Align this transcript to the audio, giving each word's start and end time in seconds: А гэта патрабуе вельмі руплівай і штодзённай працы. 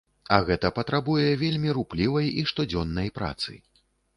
А 0.37 0.37
гэта 0.45 0.71
патрабуе 0.77 1.27
вельмі 1.43 1.75
руплівай 1.79 2.33
і 2.39 2.49
штодзённай 2.53 3.15
працы. 3.19 3.51